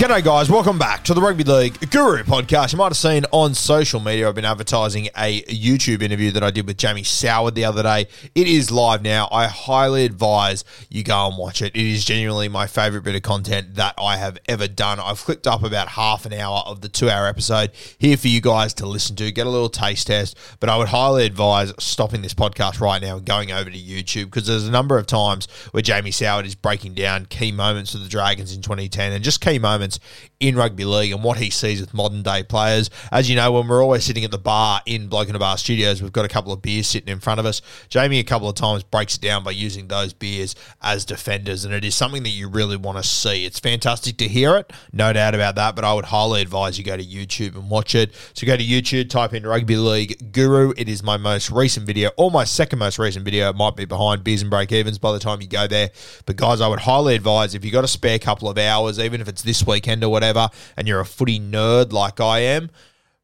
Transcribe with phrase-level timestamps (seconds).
[0.00, 0.48] G'day, guys.
[0.48, 2.72] Welcome back to the Rugby League Guru podcast.
[2.72, 6.50] You might have seen on social media, I've been advertising a YouTube interview that I
[6.50, 8.06] did with Jamie Soward the other day.
[8.34, 9.28] It is live now.
[9.30, 11.76] I highly advise you go and watch it.
[11.76, 15.00] It is genuinely my favorite bit of content that I have ever done.
[15.00, 18.40] I've clicked up about half an hour of the two hour episode here for you
[18.40, 20.34] guys to listen to, get a little taste test.
[20.60, 24.24] But I would highly advise stopping this podcast right now and going over to YouTube
[24.24, 28.02] because there's a number of times where Jamie Soward is breaking down key moments of
[28.02, 29.90] the Dragons in 2010 and just key moments
[30.40, 32.90] in rugby league and what he sees with modern day players.
[33.12, 35.58] As you know, when we're always sitting at the bar in Bloke in a Bar
[35.58, 37.60] Studios, we've got a couple of beers sitting in front of us.
[37.88, 41.74] Jamie, a couple of times, breaks it down by using those beers as defenders, and
[41.74, 43.44] it is something that you really want to see.
[43.44, 46.84] It's fantastic to hear it, no doubt about that, but I would highly advise you
[46.84, 48.14] go to YouTube and watch it.
[48.34, 50.72] So go to YouTube, type in Rugby League Guru.
[50.76, 53.50] It is my most recent video, or my second most recent video.
[53.50, 55.90] It might be behind Beers and Break Evens by the time you go there.
[56.24, 59.20] But guys, I would highly advise if you've got a spare couple of hours, even
[59.20, 62.70] if it's this weekend or whatever, and you're a footy nerd like I am,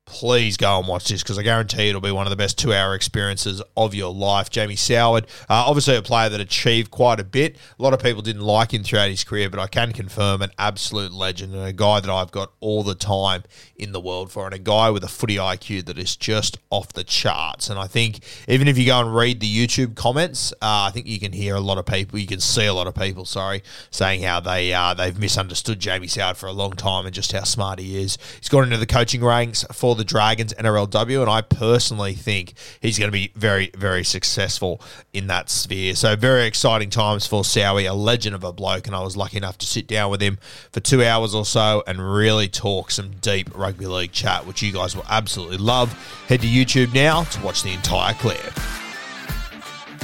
[0.07, 2.73] please go and watch this because I guarantee it'll be one of the best two
[2.73, 4.49] hour experiences of your life.
[4.49, 7.57] Jamie Soward, uh, obviously a player that achieved quite a bit.
[7.79, 10.51] A lot of people didn't like him throughout his career, but I can confirm an
[10.59, 13.43] absolute legend and a guy that I've got all the time
[13.75, 16.93] in the world for, and a guy with a footy IQ that is just off
[16.93, 17.69] the charts.
[17.69, 21.07] And I think even if you go and read the YouTube comments, uh, I think
[21.07, 23.63] you can hear a lot of people, you can see a lot of people, sorry,
[23.91, 27.43] saying how they uh, they've misunderstood Jamie Soward for a long time and just how
[27.43, 28.19] smart he is.
[28.39, 32.99] He's gone into the coaching ranks for the Dragons NRLW, and I personally think he's
[32.99, 34.81] going to be very, very successful
[35.13, 35.95] in that sphere.
[35.95, 39.37] So very exciting times for Sowie, a legend of a bloke, and I was lucky
[39.37, 40.39] enough to sit down with him
[40.71, 44.73] for two hours or so and really talk some deep rugby league chat, which you
[44.73, 45.93] guys will absolutely love.
[46.29, 48.41] Head to YouTube now to watch the entire clip.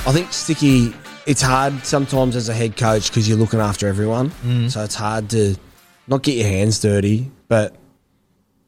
[0.04, 0.94] I think Sticky,
[1.26, 4.30] it's hard sometimes as a head coach because you're looking after everyone.
[4.44, 4.70] Mm.
[4.70, 5.56] So it's hard to
[6.08, 7.76] not get your hands dirty, but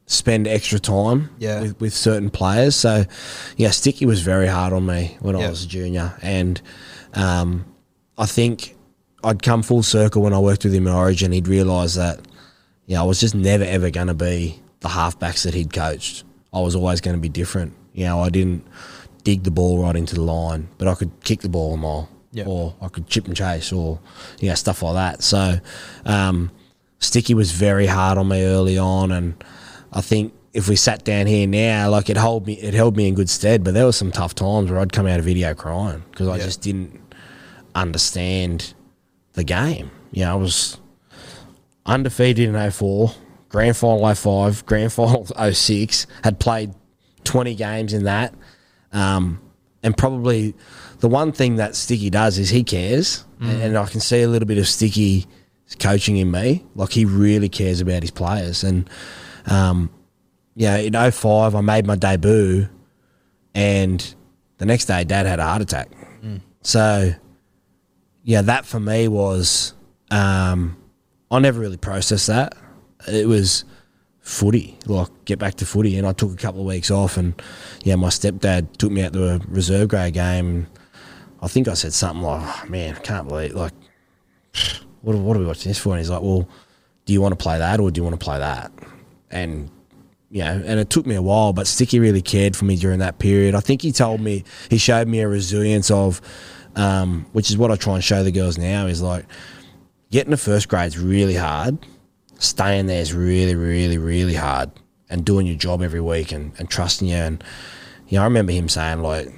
[0.07, 1.61] spend extra time Yeah.
[1.61, 2.75] with, with certain players.
[2.75, 3.05] So,
[3.57, 5.47] yeah, Sticky was very hard on me when Yeah.
[5.47, 6.13] I was a junior.
[6.21, 6.61] And
[7.15, 7.65] um,
[8.17, 8.75] I think
[9.23, 11.31] I'd come full circle when I worked with him in Origin.
[11.31, 12.19] He'd realise that,
[12.85, 16.23] yeah, I was just never, ever going to be the halfbacks that he'd coached.
[16.53, 17.73] I was always going to be different.
[17.93, 18.63] You know, I didn't
[19.23, 22.09] dig the ball right into the line, but I could kick the ball a mile,
[22.31, 22.43] Yeah.
[22.45, 23.99] or I could chip and chase, or
[24.39, 25.23] yeah, stuff like that.
[25.23, 25.59] So,
[26.05, 26.51] um,
[26.99, 29.43] Sticky was very hard on me early on, and
[29.95, 33.07] I think if we sat down here now, like it held me, it held me
[33.07, 33.63] in good stead.
[33.63, 36.37] But there were some tough times where I'd come out of video crying because I
[36.37, 36.43] Yeah.
[36.45, 36.99] just didn't
[37.73, 38.73] understand
[39.33, 39.91] the game.
[40.11, 40.77] You know, I was
[41.85, 43.13] undefeated in 04,
[43.49, 46.73] grand final 05, grand final 06, had played
[47.23, 48.33] 20 games in that.
[48.91, 49.41] Um,
[49.83, 50.55] and probably
[50.99, 53.23] the one thing that Sticky does is he cares.
[53.41, 55.25] And, and I can see a little bit of Sticky
[55.79, 56.65] coaching in me.
[56.73, 58.63] Like he really cares about his players.
[58.63, 58.89] And,
[59.45, 59.89] um,
[60.55, 62.67] yeah, in 05, I made my debut.
[63.53, 64.15] And
[64.57, 65.89] the next day, dad had a heart attack.
[66.61, 67.13] So,
[68.23, 69.73] yeah, that for me was,
[70.11, 70.77] um,
[71.29, 72.55] I never really processed that.
[73.07, 73.65] it was
[74.19, 75.97] footy, like get back to footy.
[75.97, 77.39] And I took a couple of weeks off, and
[77.83, 80.47] yeah, my stepdad took me out to a reserve grade game.
[80.47, 80.67] And
[81.41, 83.73] I think I said something like, oh, "Man, I can't believe like,
[85.01, 86.49] what, what are we watching this for?" And he's like, "Well,
[87.05, 88.71] do you want to play that or do you want to play that?"
[89.31, 89.69] And
[90.29, 92.99] you know, and it took me a while, but Sticky really cared for me during
[92.99, 93.55] that period.
[93.55, 96.19] I think he told me, he showed me a resilience of,
[96.75, 99.25] um, which is what I try and show the girls now, is like
[100.11, 101.77] getting to first grade is really hard.
[102.37, 104.71] Staying there is really, really, really hard.
[105.09, 107.15] And doing your job every week and, and trusting you.
[107.15, 107.43] And,
[108.07, 109.29] you know, I remember him saying, like,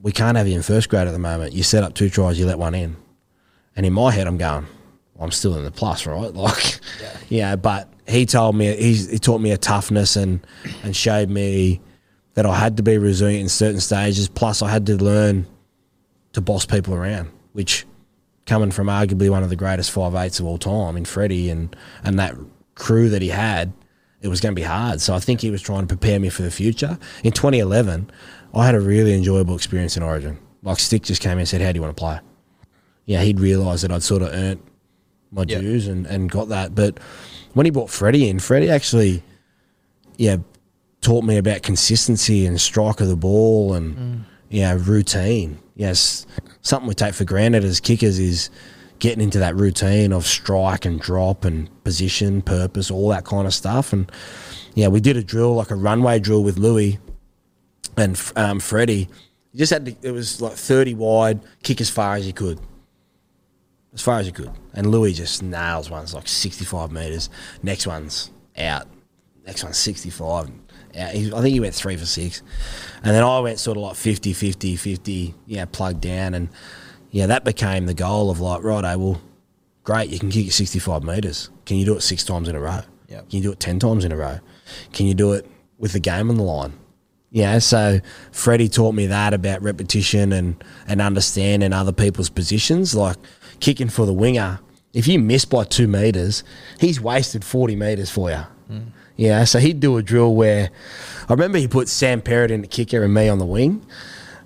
[0.00, 1.52] we can't have you in first grade at the moment.
[1.52, 2.96] You set up two tries, you let one in.
[3.74, 4.66] And in my head, I'm going,
[5.18, 6.32] I'm still in the plus, right?
[6.34, 10.46] Like, yeah, yeah but he told me he's, he taught me a toughness and
[10.82, 11.80] and showed me
[12.34, 14.28] that I had to be resilient in certain stages.
[14.28, 15.46] Plus, I had to learn
[16.32, 17.86] to boss people around, which
[18.44, 21.74] coming from arguably one of the greatest five eights of all time in Freddie and
[22.04, 22.34] and that
[22.74, 23.72] crew that he had,
[24.20, 25.00] it was going to be hard.
[25.00, 26.98] So I think he was trying to prepare me for the future.
[27.24, 28.10] In 2011,
[28.54, 30.38] I had a really enjoyable experience in Origin.
[30.62, 32.20] Like Stick just came in and said, "How do you want to play?"
[33.06, 34.60] Yeah, he'd realised that I'd sort of earned
[35.30, 35.60] my Yep.
[35.60, 36.74] dues and, and got that.
[36.74, 36.98] But
[37.56, 39.22] when he brought Freddie in, Freddie actually,
[40.18, 40.36] yeah,
[41.00, 45.58] taught me about consistency and strike of the ball and yeah, routine.
[45.74, 46.26] Yes,
[46.60, 48.50] something we take for granted as kickers is
[48.98, 53.54] getting into that routine of strike and drop and position, purpose, all that kind of
[53.54, 53.90] stuff.
[53.90, 54.12] And
[54.74, 56.98] yeah, we did a drill like a runway drill with Louis
[57.96, 59.08] and um, Freddie.
[59.52, 62.60] You just had to, it was like thirty wide, kick as far as you could
[63.96, 64.52] as far as you could.
[64.74, 67.30] And Louis just nails ones like 65 metres.
[67.62, 68.86] Next one's out.
[69.46, 70.50] Next one's 65.
[70.98, 71.10] Out.
[71.12, 72.42] He, I think he went three for six.
[73.02, 76.34] And then I went sort of like 50, 50, 50, yeah, plugged down.
[76.34, 76.50] And
[77.10, 79.20] yeah, that became the goal of like, right, well,
[79.82, 81.48] great, you can kick it 65 metres.
[81.64, 82.80] Can you do it six times in a row?
[83.08, 83.30] Yep.
[83.30, 84.40] Can you do it 10 times in a row?
[84.92, 85.48] Can you do it
[85.78, 86.74] with the game on the line?
[87.30, 88.00] Yeah, so
[88.30, 92.94] Freddie taught me that about repetition and, and understanding other people's positions.
[92.94, 93.16] Like
[93.60, 94.60] kicking for the winger,
[94.92, 96.42] if you miss by two metres,
[96.80, 98.42] he's wasted 40 metres for you.
[98.68, 98.78] Hmm.
[99.16, 100.70] Yeah, so he'd do a drill where
[101.28, 103.84] I remember he put Sam Perrott in the kicker and me on the wing.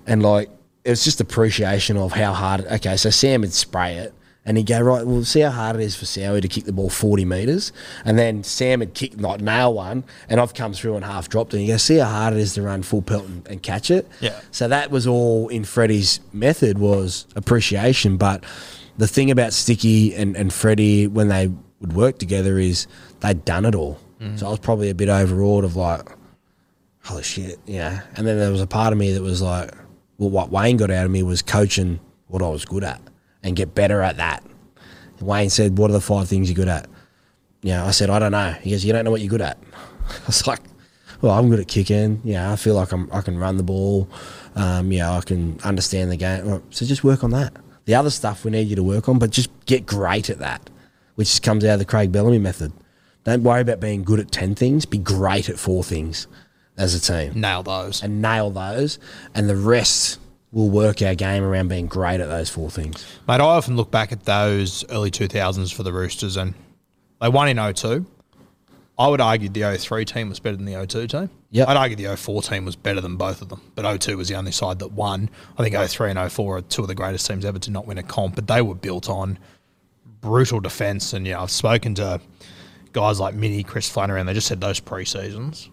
[0.07, 0.49] And like,
[0.83, 2.65] it was just appreciation of how hard.
[2.65, 4.13] Okay, so Sam would spray it.
[4.43, 6.73] And he'd go, right, well, see how hard it is for Sowie to kick the
[6.73, 7.71] ball 40 metres.
[8.03, 11.53] And then Sam would kick, like, nail one, and I've come through and half dropped.
[11.53, 13.91] And you go, see how hard it is to run full pelt and, and catch
[13.91, 14.07] it?
[14.19, 14.41] Yeah.
[14.49, 18.17] So that was all in Freddie's method was appreciation.
[18.17, 18.43] But
[19.01, 21.47] the thing about Sticky and, and Freddie when they
[21.79, 22.85] would work together is
[23.21, 23.99] they'd done it all.
[24.35, 26.07] So I was probably a bit overawed of like,
[27.03, 28.01] holy shit, yeah.
[28.15, 29.71] And then there was a part of me that was like,
[30.19, 33.01] well, what Wayne got out of me was coaching what I was good at
[33.41, 34.43] and get better at that.
[35.19, 36.87] Wayne said, what are the five things you're good at?
[37.63, 38.51] Yeah, I said, I don't know.
[38.61, 39.57] He goes, you don't know what you're good at.
[40.09, 40.59] I was like,
[41.21, 42.21] well, I'm good at kicking.
[42.23, 44.07] Yeah, I feel like I'm, I can run the ball.
[44.55, 46.61] Um, yeah, I can understand the game.
[46.69, 47.53] So just work on that.
[47.85, 50.69] The other stuff we need you to work on, but just get great at that,
[51.15, 52.71] which just comes out of the Craig Bellamy method.
[53.23, 56.27] Don't worry about being good at 10 things, be great at four things
[56.77, 58.01] as a team Nail those.
[58.01, 58.97] and nail those,
[59.35, 60.19] and the rest
[60.51, 63.05] will work our game around being great at those four things.
[63.27, 66.53] Mate, I often look back at those early 2000s for the Roosters and
[67.21, 68.05] they won in 02.
[68.99, 71.29] I would argue the 03 team was better than the 02 team.
[71.53, 71.67] Yep.
[71.67, 74.35] I'd argue the 04 team was better than both of them, but 02 was the
[74.35, 75.29] only side that won.
[75.57, 77.97] I think 03 and 04 are two of the greatest teams ever to not win
[77.97, 79.37] a comp, but they were built on
[80.21, 81.11] brutal defence.
[81.11, 82.21] And, yeah, I've spoken to
[82.93, 85.69] guys like Mini, Chris Flannery, and they just said those pre-seasons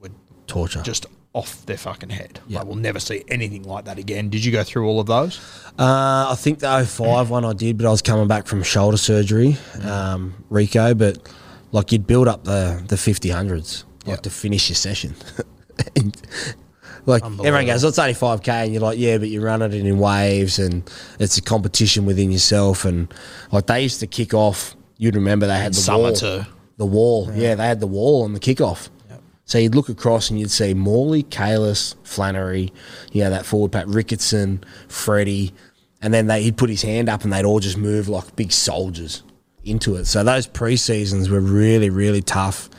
[0.00, 0.08] were
[0.46, 0.80] Torture.
[0.82, 1.04] just
[1.34, 2.40] off their fucking head.
[2.46, 2.60] Yeah.
[2.60, 4.30] Like, we'll never see anything like that again.
[4.30, 5.38] Did you go through all of those?
[5.78, 8.96] Uh, I think the 05 one I did, but I was coming back from shoulder
[8.96, 10.94] surgery, um, Rico.
[10.94, 11.28] But
[11.70, 14.22] like you'd build up the the 50 hundreds like Yep.
[14.22, 15.14] to finish your session.
[17.04, 19.74] Like everyone goes, oh, it's only 5k, and you're like, yeah, but you run it
[19.74, 22.84] in waves, and it's a competition within yourself.
[22.84, 23.12] And
[23.50, 24.76] like they used to kick off.
[24.98, 26.12] You'd remember they had the Summer wall.
[26.12, 26.42] too.
[26.76, 27.56] The wall, yeah.
[27.56, 28.88] they had the wall on the kickoff.
[29.44, 32.72] So you'd look across and you'd see Morley, Cayless, Flannery,
[33.10, 35.52] you know, that forward pack, Ricketson, Freddie,
[36.00, 38.52] and then they, he'd put his hand up and they'd all just move like big
[38.52, 39.24] soldiers
[39.64, 40.06] into it.
[40.06, 42.70] So those pre seasons were really, really tough.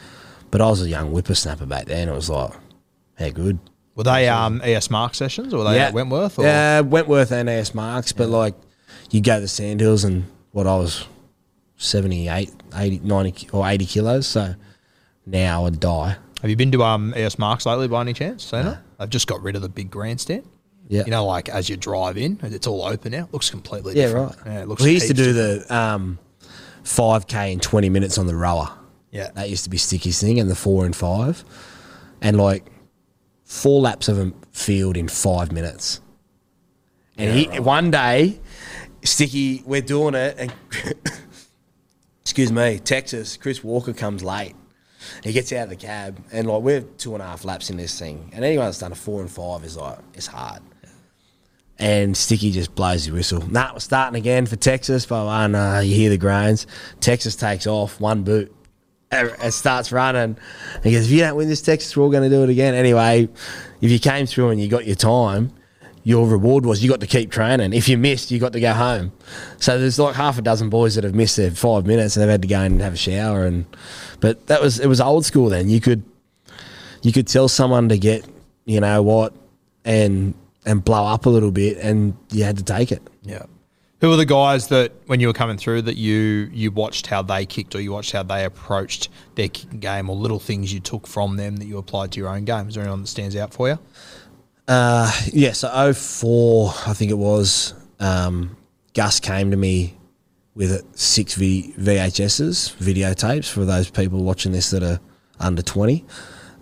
[0.54, 2.08] But I was a young whippersnapper back then.
[2.08, 2.52] It was like,
[3.18, 3.58] how good.
[3.96, 6.38] Were they um, ES Mark sessions or were they at Wentworth?
[6.38, 6.44] Or?
[6.44, 8.54] Yeah, Wentworth and ES Marks, but like
[9.10, 11.08] you go to Sandhills and what I was
[11.78, 14.28] 78, 80, 90 or 80 kilos.
[14.28, 14.54] So
[15.26, 16.18] now I'd die.
[16.44, 18.44] Have you been to um, ES Marks lately by any chance?
[18.44, 18.78] Seen it?
[19.00, 20.48] They've just got rid of the big grandstand.
[20.88, 21.04] Yeah.
[21.06, 23.28] You know, like as you drive in, it's all open now.
[23.32, 24.36] Looks completely Yeah, different.
[24.38, 24.46] right.
[24.54, 25.68] Yeah, it looks well, he used to do different.
[25.68, 26.20] the um,
[26.84, 28.70] 5K in 20 minutes on the rower.
[29.14, 29.30] Yeah.
[29.36, 31.46] That used to be Sticky's thing, and the four and five,
[32.20, 32.66] and like
[33.46, 36.02] four laps of a field in five minutes.
[37.16, 38.40] And he, one day,
[39.04, 40.54] Sticky, we're doing it, and
[42.22, 44.56] excuse me, Texas, Chris Walker comes late.
[45.24, 47.78] He gets out of the cab, and like we're two and a half laps in
[47.78, 50.64] this thing, and anyone that's done a four and five is like it's hard.
[51.78, 53.48] And Sticky just blows his whistle.
[53.48, 56.66] Nah, we're starting again for Texas, but uh, oh, no, you hear the groans.
[57.00, 58.56] Texas takes off, one boot.
[59.44, 60.38] It starts running.
[60.84, 62.74] He goes, if you don't win this Texas, we're all going to do it again.
[62.74, 63.30] Anyway,
[63.82, 65.52] if you came through and you got your time,
[66.04, 67.74] your reward was you got to keep training.
[67.74, 69.14] If you missed, you got to go home.
[69.58, 72.30] So there's like half a dozen boys that have missed their five minutes and they've
[72.30, 73.46] had to go and have a shower.
[73.46, 73.66] And
[74.20, 75.70] but that was it was old school then.
[75.70, 76.04] You could
[77.02, 78.26] you could tell someone to get
[78.66, 79.34] you know what
[79.86, 80.34] and
[80.66, 83.02] and blow up a little bit, and you had to take it.
[83.24, 83.44] Yeah.
[84.04, 87.22] Who were the guys that when you were coming through that you you watched how
[87.22, 90.82] they kicked or you watched how they approached their kicking game or little things you
[90.82, 92.68] took from them that you applied to your own game?
[92.68, 93.80] Is there anyone that stands out for you?
[94.68, 98.58] Uh, yeah, so 04, I think it was, um,
[98.94, 99.96] Gus came to me
[100.54, 105.00] with six v- VHSs, videotapes, for those people watching this that are
[105.40, 106.04] under 20.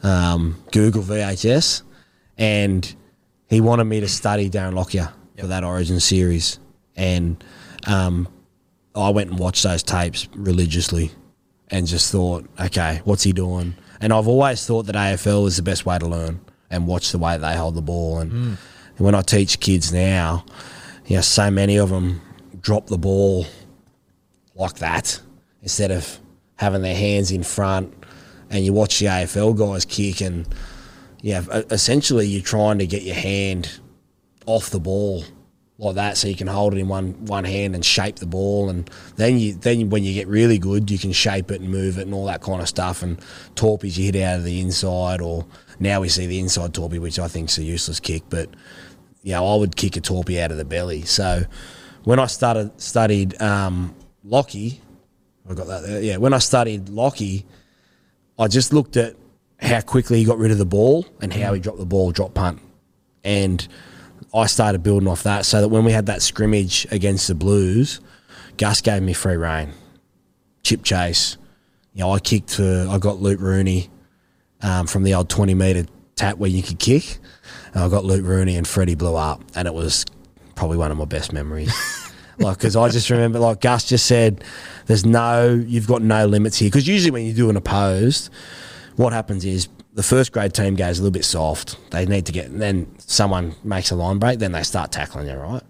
[0.04, 1.82] Um, Google VHS.
[2.38, 2.96] And
[3.50, 6.60] he wanted me to study Darren Lockyer for that Origin series.
[6.96, 7.44] And
[7.88, 8.28] um,
[8.96, 11.12] I went and watched those tapes religiously
[11.70, 13.76] and just thought, okay, what's he doing?
[14.02, 17.18] And I've always thought that AFL is the best way to learn and watch the
[17.18, 18.20] way they hold the ball.
[18.20, 18.58] And, and
[18.98, 20.46] when I teach kids now,
[21.06, 22.22] you know, so many of them
[22.62, 23.46] drop the ball
[24.56, 25.20] like that
[25.62, 26.20] instead of
[26.56, 27.94] having their hands in front.
[28.50, 30.46] And you watch the AFL guys kick, and
[31.22, 33.80] yeah, essentially you're trying to get your hand
[34.46, 35.24] off the ball
[35.82, 38.70] like that, so you can hold it in one one hand and shape the ball,
[38.70, 41.98] and then you then when you get really good, you can shape it and move
[41.98, 43.02] it and all that kind of stuff.
[43.02, 43.20] And
[43.56, 45.46] torpies you hit out of the inside, or
[45.80, 48.50] now we see the inside torpy, which I think is a useless kick, but
[49.24, 51.02] you know I would kick a torpy out of the belly.
[51.02, 51.44] So
[52.04, 54.82] when I started studied um, Lockie,
[55.50, 56.02] I got that there.
[56.02, 57.46] Yeah, when I studied Lockie,
[58.38, 59.16] I just looked at
[59.60, 62.36] how quickly he got rid of the ball and how he dropped the ball, drop
[62.36, 62.62] punt,
[63.24, 63.68] and
[64.34, 65.46] I started building off that.
[65.46, 68.00] So that when we had that scrimmage against the Blues,
[68.58, 69.72] Gus gave me free reign,
[70.64, 71.38] chip chase.
[71.94, 73.90] You know, I kicked for I got Luke Rooney
[74.62, 75.86] um, from the old twenty meter
[76.16, 77.18] tap where you could kick.
[77.74, 80.06] And I got Luke Rooney and Freddie blew up, and it was
[80.56, 81.74] probably one of my best memories.
[82.38, 84.44] like, because I just remember, like Gus just said,
[84.86, 88.30] "There's no, you've got no limits here." Because usually when you do an opposed,
[88.96, 91.78] what happens is the first grade team goes a little bit soft.
[91.92, 95.28] They need to get, and then someone makes a line break, then they start tackling
[95.28, 95.64] you, right?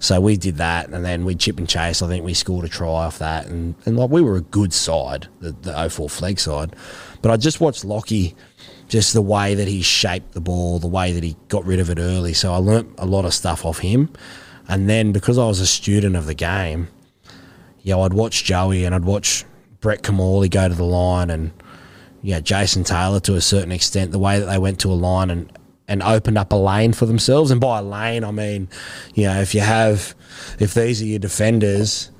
[0.00, 2.02] So we did that, and then we chip and chase.
[2.02, 4.72] I think we scored a try off that, and, and like we were a good
[4.72, 6.74] side, the, the 04 flag side.
[7.22, 8.34] But I just watched Lockie,
[8.88, 11.90] just the way that he shaped the ball, the way that he got rid of
[11.90, 12.32] it early.
[12.32, 14.10] So I learnt a lot of stuff off him.
[14.68, 16.88] And then because I was a student of the game,
[17.82, 19.44] yeah, I'd watch Joey and I'd watch
[19.80, 21.52] Brett Kimmorley go to the line and
[22.22, 25.30] yeah, Jason Taylor to a certain extent, the way that they went to a line
[25.30, 25.50] and,
[25.88, 27.50] and opened up a lane for themselves.
[27.50, 28.68] And by a lane, I mean,
[29.14, 30.14] you know, if you have,
[30.58, 32.10] if these are your defenders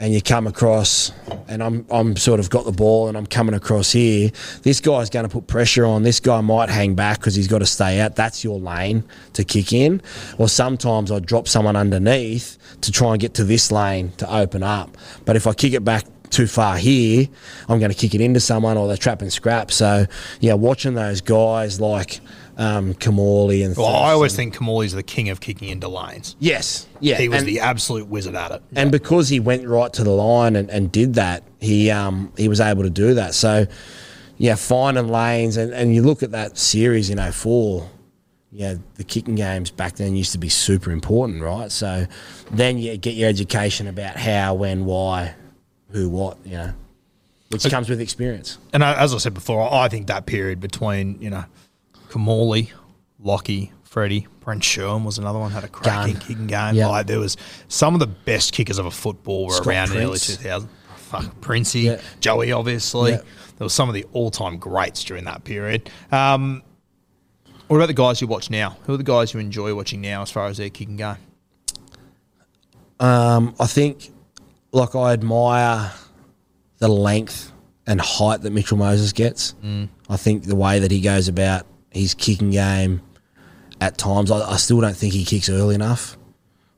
[0.00, 1.12] and you come across,
[1.46, 4.30] and I'm, I'm sort of got the ball and I'm coming across here,
[4.62, 6.02] this guy's going to put pressure on.
[6.02, 8.16] This guy might hang back because he's got to stay out.
[8.16, 9.04] That's your lane
[9.34, 10.00] to kick in.
[10.38, 14.62] Or sometimes I drop someone underneath to try and get to this lane to open
[14.62, 14.96] up.
[15.24, 17.28] But if I kick it back too far here,
[17.68, 19.70] I'm going to kick it into someone or they're trapping scrap.
[19.70, 20.06] So,
[20.40, 22.20] yeah, watching those guys like
[22.56, 26.36] um, Kimmorley and Well, I always think Kimmorley's the king of kicking into lanes.
[26.40, 27.16] Yes, yeah.
[27.18, 28.62] He was and- the absolute wizard at it.
[28.74, 32.48] and because he went right to the line and, and did that, he um he
[32.48, 33.34] was able to do that.
[33.34, 33.66] So
[34.38, 37.88] yeah, finding lanes and, and you look at that series in 04,
[38.50, 41.70] yeah, the kicking games back then used to be super important, right?
[41.70, 42.06] So
[42.50, 45.34] then you get your education about how, when, why,
[45.92, 46.72] who, what, you know,
[47.50, 48.58] which comes with experience.
[48.72, 51.44] And as I said before, I think that period between, you know,
[52.08, 52.70] Kimmorley,
[53.20, 56.22] Lockie, Freddie, Brent Sherwin was another one, had a cracking Gun.
[56.22, 56.74] kicking game.
[56.74, 56.86] Yeah.
[56.88, 57.36] Like there was
[57.68, 60.36] some of the best kickers of a football were Scott around in the early Prince.
[60.38, 60.68] 2000s.
[60.96, 62.00] Fuck, Princey, Yeah.
[62.20, 63.10] Joey, obviously.
[63.12, 63.18] Yeah.
[63.58, 65.90] There was some of the all-time greats during that period.
[66.10, 66.62] Um,
[67.68, 68.78] what about the guys you watch now?
[68.86, 71.16] Who are the guys you enjoy watching now as far as their kicking game?
[73.00, 74.11] Um, I think,
[74.72, 75.92] like, I admire
[76.78, 77.52] the length
[77.86, 79.54] and height that Mitchell Moses gets.
[79.64, 79.88] Mm.
[80.08, 83.02] I think the way that he goes about his kicking game
[83.80, 86.16] at times, I, I still don't think he kicks early enough.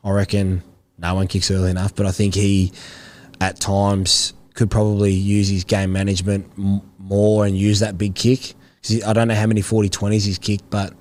[0.03, 0.63] I reckon
[0.99, 2.73] no one kicks early enough, but I think he
[3.41, 8.55] at times could probably use his game management m- more and use that big kick.
[8.83, 10.93] he- I don't know how many 40 20s he's kicked, but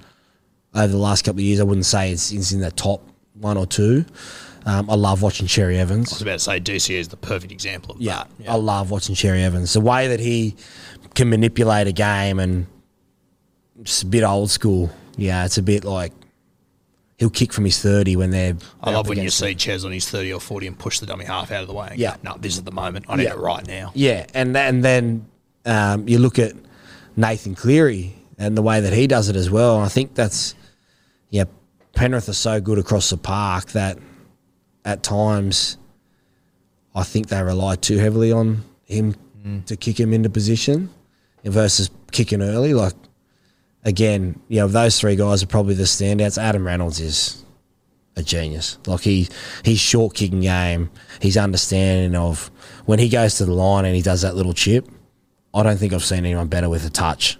[0.74, 3.58] over the last couple of years, I wouldn't say it's, it's in the top one
[3.58, 4.06] or two.
[4.66, 6.12] Um, I love watching Cherry Evans.
[6.12, 8.50] I was about to say DC is the perfect example of Yeah, that.
[8.50, 9.74] I love watching Cherry Evans.
[9.74, 10.56] The way that he
[11.16, 12.66] can manipulate a game and
[13.82, 14.90] it's a bit old school.
[15.18, 16.14] Yeah, it's a bit like
[17.18, 18.56] he'll kick from his 30 when they're.
[18.82, 19.54] I love when you see.
[19.56, 21.90] Ches on his 30 or 40 and push the dummy half out of the way.
[21.92, 22.16] And Yeah.
[22.24, 23.06] Go, no, this is the moment.
[23.10, 23.34] I need Yeah.
[23.34, 23.92] it right now.
[23.96, 25.26] Yeah, and, and then
[25.66, 26.54] um, you look at
[27.18, 29.76] Nathan Cleary and the way that he does it as well.
[29.78, 30.56] And I think that's,
[31.30, 31.44] yeah,
[31.94, 33.98] Penrith are so good across the park that
[34.86, 35.78] at times
[36.96, 39.66] I think they rely too heavily on him mm.
[39.66, 40.90] to kick him into position
[41.44, 42.74] versus kicking early.
[42.74, 42.94] Like,
[43.84, 46.38] again, you know, those three guys are probably the standouts.
[46.38, 47.44] Adam Reynolds is
[48.16, 48.78] a genius.
[48.86, 49.28] Like he
[49.64, 52.52] his short kicking game, his understanding of
[52.86, 54.88] when he goes to the line and he does that little chip.
[55.56, 57.40] I don't think I've seen anyone better with a touch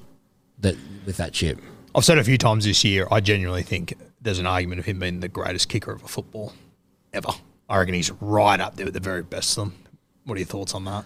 [0.60, 1.60] that with that chip.
[1.96, 5.00] I've said a few times this year, I genuinely think there's an argument of him
[5.00, 6.54] being the greatest kicker of a football
[7.14, 7.30] ever.
[7.70, 9.76] I reckon he's right up there with the very best of them.
[10.26, 11.06] What are your thoughts on that?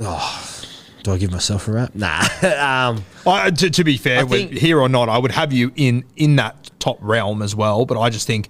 [0.00, 0.62] Oh,
[1.02, 1.94] Do I give myself a rap?
[1.94, 2.20] Nah.
[2.42, 5.72] um, I, to, to be fair, with- think- here or not, I would have you
[5.76, 7.86] in in that top realm as well.
[7.86, 8.48] But I just think,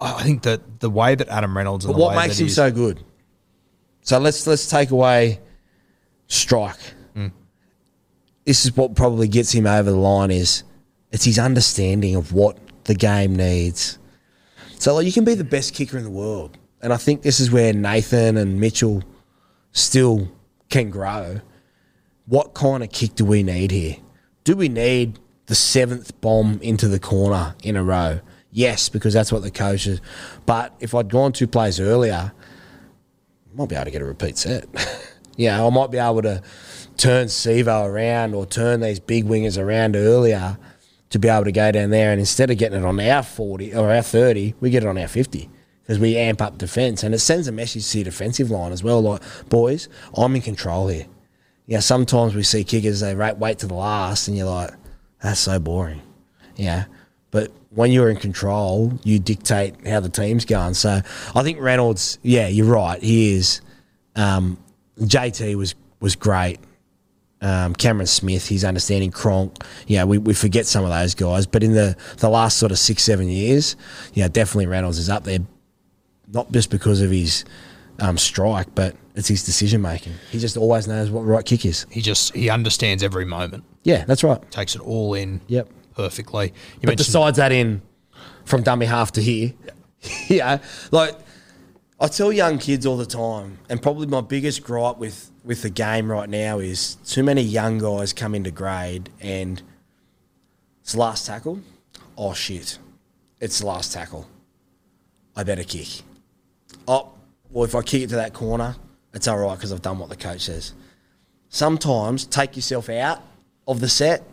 [0.00, 3.02] I think that the way that Adam Reynolds, and what makes him so good?
[4.02, 5.40] So let's let's take away
[6.28, 6.76] strike.
[8.46, 10.64] This is what probably gets him over the line is
[11.10, 13.98] it's his understanding of what the game needs.
[14.84, 16.58] So like you can be the best kicker in the world.
[16.82, 19.02] And I think this is where Nathan and Mitchell
[19.72, 20.28] still
[20.68, 21.40] can grow.
[22.26, 23.96] What kind of kick do we need here?
[24.44, 28.20] Do we need the seventh bomb into the corner in a row?
[28.50, 30.02] Yes, because that's what the coach is.
[30.44, 34.36] But if I'd gone two plays earlier, I might be able to get a repeat
[34.36, 34.66] set.
[35.38, 36.42] yeah, I might be able to
[36.98, 40.58] turn Sivo around or turn these big wingers around earlier
[41.14, 42.10] to be able to go down there.
[42.10, 44.98] And instead of getting it on our 40 or our 30, we get it on
[44.98, 45.48] our 50
[45.80, 47.04] because we amp up defence.
[47.04, 50.42] And it sends a message to your defensive line as well like, boys, I'm in
[50.42, 51.06] control here.
[51.68, 54.72] Yeah, sometimes we see kickers, they wait to the last and you're like,
[55.22, 56.02] that's so boring.
[56.56, 56.86] Yeah.
[57.30, 60.74] But when you're in control, you dictate how the team's going.
[60.74, 61.00] So
[61.32, 63.00] I think Reynolds, yeah, you're right.
[63.00, 63.60] He is.
[64.16, 64.58] Um,
[64.98, 66.58] JT was was great.
[67.44, 69.62] Um, Cameron Smith, he's understanding Cronk.
[69.86, 72.78] Yeah, we, we forget some of those guys, but in the, the last sort of
[72.78, 73.76] six, seven years,
[74.14, 75.40] yeah, definitely Reynolds is up there.
[76.32, 77.44] Not just because of his
[77.98, 80.14] um, strike, but it's his decision making.
[80.30, 81.84] He just always knows what the right kick is.
[81.90, 84.40] He just he understands every moment, Yeah, that's right.
[84.50, 85.42] takes it all in.
[85.48, 85.68] Yep.
[85.94, 86.46] perfectly.
[86.46, 87.82] You But mentioned besides that, in
[88.46, 89.52] from dummy half to here,
[90.28, 90.58] yeah,
[90.90, 91.14] like
[92.00, 95.70] I tell young kids all the time, and probably my biggest gripe with with the
[95.70, 99.62] game right now is too many young guys come into grade and
[100.82, 101.60] it's last tackle.
[102.16, 102.78] Oh shit,
[103.40, 104.26] it's last tackle.
[105.36, 106.02] I better kick.
[106.88, 107.12] Oh,
[107.50, 108.76] well, if I kick it to that corner,
[109.12, 110.72] it's all right because I've done what the coach says.
[111.48, 113.22] Sometimes take yourself out
[113.66, 114.24] of the set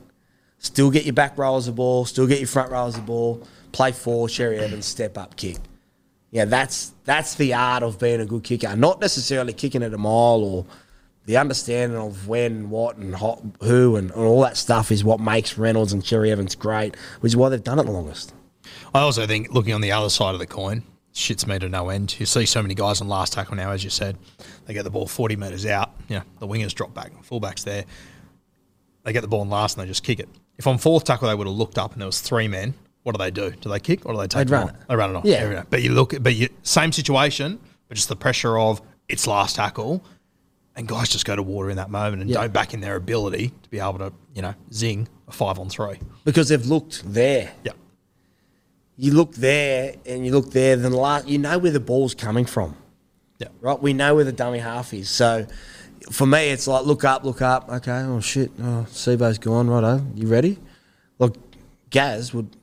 [0.62, 2.06] Still get your back as the ball.
[2.06, 3.42] Still get your front as the ball.
[3.72, 4.30] Play four.
[4.30, 5.58] Cherry Evans step up kick.
[6.30, 8.76] Yeah, that's that's the art of being a good kicker.
[8.76, 10.66] Not necessarily kicking it a mile or
[11.26, 15.20] the understanding of when, what, and ho- who, and, and all that stuff is what
[15.20, 18.34] makes Reynolds and Cherry Evans great, which is why they've done it the longest.
[18.94, 21.90] I also think looking on the other side of the coin, shits me to no
[21.90, 22.20] end.
[22.20, 24.18] You see so many guys on last tackle now, as you said,
[24.66, 25.92] they get the ball 40 metres out.
[26.08, 27.86] Yeah, the wingers drop back, fullbacks there.
[29.04, 30.30] They get the ball in last and they just kick it.
[30.58, 33.16] If on fourth tackle they would have looked up and there was three men, what
[33.16, 33.50] do they do?
[33.50, 34.76] Do they kick or do they take They'd run it.
[34.88, 35.22] They run it on.
[35.26, 35.64] Yeah.
[35.70, 39.56] But you look, at but you same situation, but just the pressure of it's last
[39.56, 40.04] tackle,
[40.76, 42.42] and guys just go to water in that moment and Yeah.
[42.42, 45.70] don't back in their ability to be able to, you know, zing a five on
[45.70, 46.00] three.
[46.24, 47.52] Because they've looked there.
[47.64, 47.74] Yeah.
[48.98, 52.14] You look there and you look there, then the last, you know where the ball's
[52.14, 52.76] coming from.
[53.40, 53.48] Yeah.
[53.60, 53.82] right?
[53.82, 55.10] We know where the dummy half is.
[55.10, 55.48] So
[56.12, 57.70] for me, it's like look up, look up.
[57.70, 59.68] Okay, oh shit, oh Sibo's gone.
[59.68, 60.60] Righto, you ready?
[61.18, 61.36] Look,
[61.90, 62.56] Gaz would.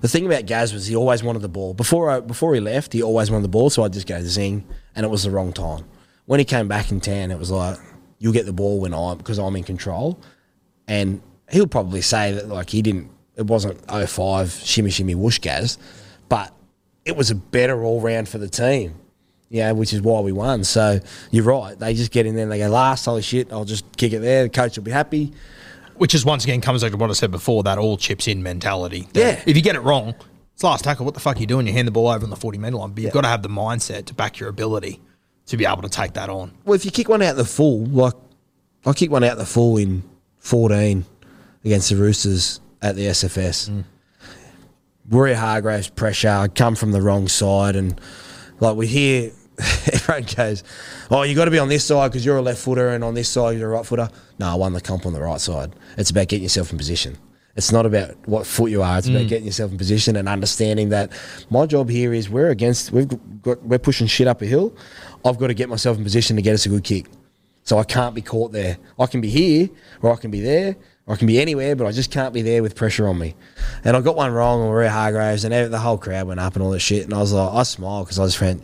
[0.00, 2.92] The thing about Gaz was he always wanted the ball before I, before he left.
[2.92, 5.52] He always wanted the ball, so I'd just go zing, and it was the wrong
[5.52, 5.84] time.
[6.28, 7.78] When he came back in ten, it was like
[8.18, 10.20] you'll get the ball when I'm because I'm in control,
[10.86, 13.10] and he'll probably say that like he didn't.
[13.36, 15.78] It wasn't 05 shimmy shimmy whoosh Gaz,
[16.28, 16.52] but
[17.06, 18.96] it was a better all round for the team.
[19.48, 20.64] Yeah, which is why we won.
[20.64, 21.78] So you're right.
[21.78, 24.18] They just get in there and they go, last, holy shit, I'll just kick it
[24.18, 24.42] there.
[24.42, 25.32] The coach will be happy.
[25.94, 28.42] Which is once again comes back to what I said before that all chips in
[28.42, 29.08] mentality.
[29.14, 29.40] Yeah.
[29.46, 30.14] If you get it wrong,
[30.52, 31.06] it's last tackle.
[31.06, 31.66] What the fuck are you doing?
[31.66, 32.90] You hand the ball over on the 40 metre line.
[32.90, 35.00] But you've got to have the mindset to back your ability
[35.48, 36.52] to be able to take that on.
[36.64, 38.14] Well, if you kick one out the full, like
[38.86, 40.02] I kicked one out the full in
[40.38, 41.04] 14
[41.64, 43.70] against the Roosters at the SFS.
[43.70, 43.84] Mm.
[45.10, 47.98] Waerea-Hargreaves pressure, I'd come from the wrong side, and
[48.60, 49.32] like we hear
[49.92, 50.62] everyone goes,
[51.10, 53.14] "Oh, you got to be on this side because you're a left footer, and on
[53.14, 55.74] this side you're a right footer." No, I won the comp on the right side.
[55.96, 57.16] It's about getting yourself in position.
[57.58, 58.98] It's not about what foot you are.
[58.98, 59.16] It's mm.
[59.16, 61.10] about getting yourself in position and understanding that
[61.50, 63.08] my job here is we're against we've
[63.42, 64.72] got we're pushing shit up a hill.
[65.24, 67.06] I've got to get myself in position to get us a good kick.
[67.64, 68.78] So I can't be caught there.
[68.96, 69.68] I can be here
[70.02, 72.42] or I can be there or I can be anywhere, but I just can't be
[72.42, 73.34] there with pressure on me.
[73.82, 76.70] And I got one wrong on Waerea-Hargreaves, and the whole crowd went up and all
[76.70, 77.02] that shit.
[77.02, 78.62] And I was like, I smiled because I just went,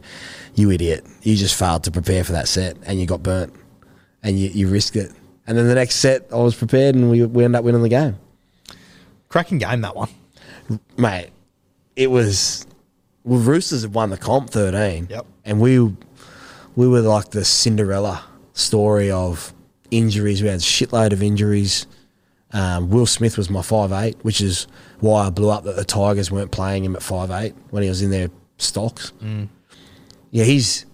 [0.54, 1.04] "You idiot!
[1.22, 3.52] You just failed to prepare for that set, and you got burnt,
[4.22, 5.10] and you, you risked it."
[5.48, 7.88] And then the next set, I was prepared, and we we ended up winning the
[7.88, 8.18] game.
[9.34, 10.08] Cracking game that one,
[10.96, 11.30] mate.
[11.96, 12.66] It was.
[13.24, 15.08] Well, Roosters have won the comp thirteen.
[15.10, 15.26] Yep.
[15.44, 15.80] And we
[16.76, 19.52] we were like the Cinderella story of
[19.90, 20.40] injuries.
[20.40, 21.86] We had a shitload of injuries
[22.54, 24.68] um, Will Smith was my five eight, which is
[25.00, 27.88] why I blew up that the Tigers weren't playing him at five eight when he
[27.88, 29.12] was in their stocks.
[29.20, 29.48] Mm.
[30.30, 30.86] Yeah, he's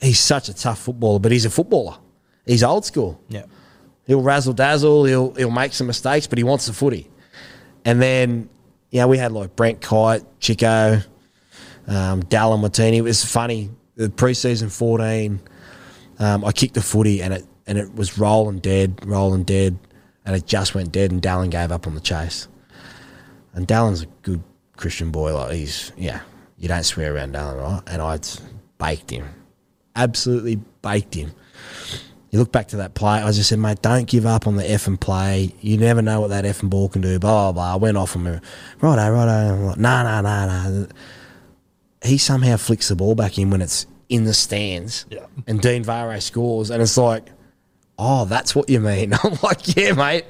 [0.00, 1.96] he's such a tough footballer, but he's a footballer.
[2.44, 3.20] He's old school.
[3.28, 3.44] Yeah,
[4.08, 5.04] he'll razzle dazzle.
[5.04, 7.08] He'll he'll make some mistakes, but he wants the footy.
[7.84, 8.48] And then
[8.90, 11.00] yeah, we had like Brent Kite, Chico,
[11.86, 12.98] um, Dallin Martini.
[12.98, 13.70] It was funny.
[13.96, 15.40] The preseason fourteen,
[16.18, 19.78] um, I kicked the footy and it and it was rolling dead, rolling dead
[20.24, 22.48] and it just went dead, and Dallin gave up on the chase.
[23.52, 24.42] And Dallin's a good
[24.76, 25.34] Christian boy.
[25.34, 26.20] Like he's yeah,
[26.58, 27.82] you don't swear around Dallin, right?
[27.86, 28.18] And I
[28.78, 29.28] baked him,
[29.94, 31.32] absolutely baked him.
[32.34, 33.22] You look back to that play.
[33.22, 35.54] I just said, mate, don't give up on the F and play.
[35.60, 37.16] You never know what that F and ball can do.
[37.20, 37.74] Blah blah blah.
[37.74, 38.40] I went off on him.
[38.80, 39.30] Righto, righto.
[39.30, 40.86] I'm like, no, nah, nah, nah.
[42.02, 45.06] He somehow flicks the ball back in when it's in the stands.
[45.10, 45.26] Yeah.
[45.46, 47.28] And Dean Whare scores, and it's like
[47.96, 49.14] Oh, that's what you mean.
[49.22, 50.24] I'm like, yeah, mate.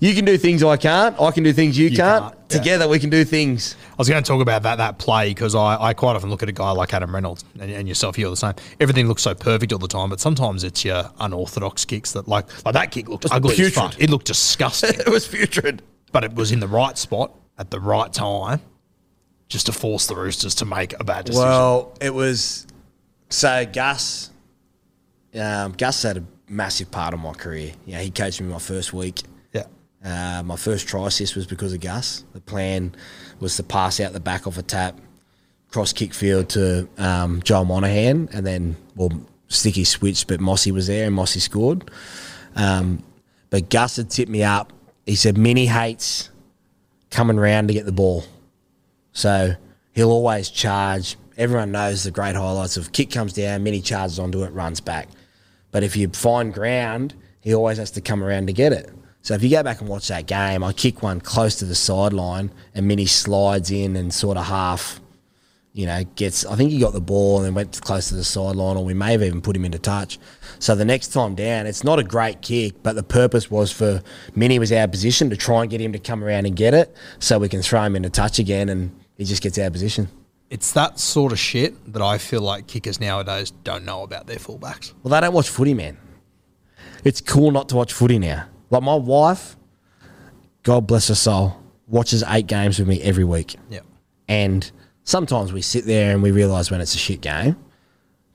[0.00, 1.20] You can do things I can't.
[1.20, 2.24] I can do things you, you can't.
[2.24, 2.39] can't.
[2.50, 3.76] Together, we can do things.
[3.90, 6.42] I was going to talk about that that play because I, I quite often look
[6.42, 8.18] at a guy like Adam Reynolds and, and yourself.
[8.18, 8.54] You're the same.
[8.80, 12.46] Everything looks so perfect all the time, but sometimes it's your unorthodox kicks that like
[12.64, 13.54] like that kick looked ugly.
[13.54, 13.96] Putrid.
[13.98, 14.94] It looked disgusting.
[15.00, 15.82] it was putrid,
[16.12, 18.60] but it was in the right spot at the right time,
[19.48, 21.48] just to force the Roosters to make a bad decision.
[21.48, 22.66] Well, it was
[23.28, 24.30] so Gus.
[25.34, 27.72] Um, Gus had a massive part of my career.
[27.86, 29.22] Yeah, he coached me my first week.
[30.04, 32.24] Uh, my first try assist was because of Gus.
[32.32, 32.94] The plan
[33.38, 34.98] was to pass out the back of a tap,
[35.70, 39.10] cross kick field to um, Joel Monaghan, and then well,
[39.48, 41.90] Sticky switched, but Mossy was there and Mossy scored.
[42.56, 43.02] Um,
[43.50, 44.72] but Gus had tipped me up.
[45.04, 46.30] He said Mini hates
[47.10, 48.24] coming around to get the ball,
[49.12, 49.54] so
[49.92, 51.16] he'll always charge.
[51.36, 55.08] Everyone knows the great highlights of kick comes down, Mini charges onto it, runs back.
[55.72, 58.90] But if you find ground, he always has to come around to get it.
[59.22, 61.74] So if you go back and watch that game, I kick one close to the
[61.74, 64.98] sideline and Minnie slides in and sort of half,
[65.72, 66.46] you know, gets.
[66.46, 68.94] I think he got the ball and then went close to the sideline, or we
[68.94, 70.18] may have even put him into touch.
[70.58, 74.02] So the next time down, it's not a great kick, but the purpose was for
[74.34, 76.94] Minnie was our position to try and get him to come around and get it,
[77.18, 80.08] so we can throw him into touch again, and he just gets our position.
[80.48, 84.38] It's that sort of shit that I feel like kickers nowadays don't know about their
[84.38, 84.92] fullbacks.
[85.02, 85.96] Well, they don't watch footy, man.
[87.04, 88.46] It's cool not to watch footy now.
[88.70, 89.56] Like my wife,
[90.62, 91.56] God bless her soul,
[91.88, 93.56] watches eight games with me every week.
[93.68, 93.80] Yeah.
[94.28, 94.70] And
[95.04, 97.56] sometimes we sit there and we realise when it's a shit game.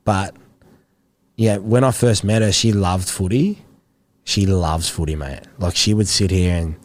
[0.03, 0.35] But
[1.35, 3.63] yeah, when I first met her, she loved footy.
[4.23, 5.41] She loves footy, mate.
[5.57, 6.75] Like she would sit here and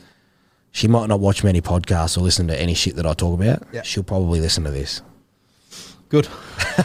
[0.72, 3.62] she might not watch many podcasts or listen to any shit that I talk about.
[3.72, 3.82] Yeah.
[3.82, 5.02] She'll probably listen to this.
[6.08, 6.28] Good.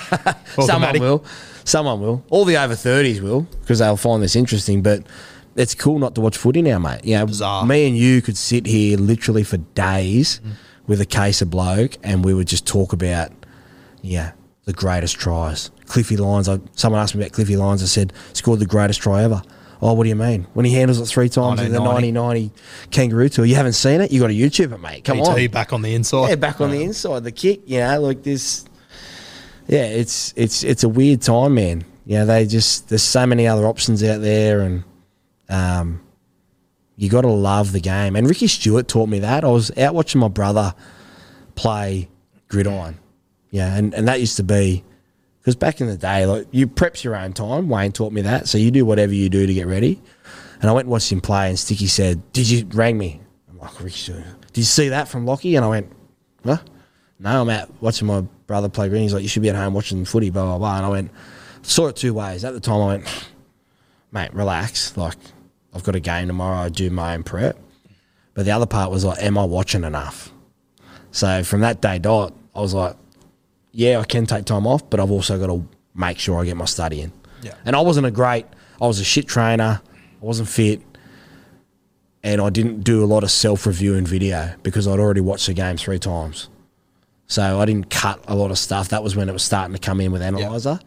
[0.59, 1.25] Someone will.
[1.63, 2.23] Someone will.
[2.29, 4.81] All the over 30s will because they'll find this interesting.
[4.81, 5.03] But
[5.55, 7.03] it's cool not to watch footy now, mate.
[7.03, 7.65] You know, Bizarre.
[7.65, 10.53] me and you could sit here literally for days mm.
[10.87, 13.31] with a case of bloke and we would just talk about,
[14.01, 14.33] yeah,
[14.65, 15.71] the greatest tries.
[15.85, 16.49] Cliffy Lyons.
[16.49, 17.83] I, someone asked me about Cliffy Lyons.
[17.83, 19.41] I said, scored the greatest try ever.
[19.81, 20.47] Oh, what do you mean?
[20.53, 22.51] When he handles it three times in the 90
[22.91, 24.11] kangaroo tour, you haven't seen it?
[24.11, 25.03] You got to YouTube it, mate.
[25.03, 25.47] Come on.
[25.47, 26.29] back on the inside.
[26.29, 27.23] Yeah, back on the inside.
[27.23, 28.65] The kick, you know, like this
[29.67, 31.85] yeah, it's it's it's a weird time, man.
[32.05, 34.83] Yeah, they just there's so many other options out there, and
[35.49, 36.01] um,
[36.95, 38.15] you got to love the game.
[38.15, 39.43] And Ricky Stuart taught me that.
[39.43, 40.73] I was out watching my brother
[41.55, 42.09] play
[42.47, 42.99] gridiron.
[43.51, 44.83] Yeah, and, and that used to be
[45.39, 47.69] because back in the day, like you preps your own time.
[47.69, 50.01] Wayne taught me that, so you do whatever you do to get ready.
[50.61, 53.59] And I went and watched him play, and Sticky said, "Did you rang me?" I'm
[53.59, 55.91] like, "Ricky Stuart, did you see that from Lockie?" And I went,
[56.43, 56.57] "Huh."
[57.19, 59.03] No, I'm out watching my brother play green.
[59.03, 60.77] He's like, you should be at home watching footy, blah, blah, blah.
[60.77, 61.11] And I went,
[61.61, 62.43] saw it two ways.
[62.43, 63.27] At the time, I went,
[64.11, 64.97] mate, relax.
[64.97, 65.15] Like,
[65.75, 66.57] I've got a game tomorrow.
[66.57, 67.57] I do my own prep.
[68.33, 70.31] But the other part was like, am I watching enough?
[71.11, 72.95] So from that day dot, I was like,
[73.71, 76.55] yeah, I can take time off, but I've also got to make sure I get
[76.55, 77.11] my study in.
[77.41, 77.55] Yeah.
[77.65, 78.45] And I wasn't a great,
[78.81, 79.81] I was a shit trainer.
[80.21, 80.81] I wasn't fit.
[82.23, 85.47] And I didn't do a lot of self review and video because I'd already watched
[85.47, 86.49] the game three times.
[87.27, 88.89] So I didn't cut a lot of stuff.
[88.89, 90.79] That was when it was starting to come in with Analyzer.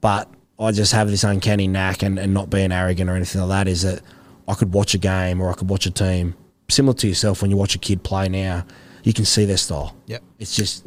[0.00, 0.28] But
[0.58, 3.68] I just have this uncanny knack and, and not being arrogant or anything like that
[3.68, 4.02] is that
[4.48, 6.34] I could watch a game or I could watch a team.
[6.68, 8.64] Similar to yourself when you watch a kid play now,
[9.04, 9.96] you can see their style.
[10.06, 10.22] Yep.
[10.38, 10.86] It's just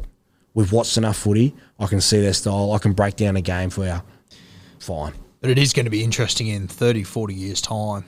[0.54, 1.54] we've watched enough footy.
[1.78, 2.72] I can see their style.
[2.72, 4.00] I can break down a game for you.
[4.78, 5.14] Fine.
[5.40, 8.04] But it is going to be interesting in 30, 40 years' time.